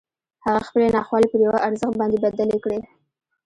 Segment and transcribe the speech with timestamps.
[0.45, 2.79] هغه خپلې ناخوالې پر یوه ارزښت باندې بدلې کړې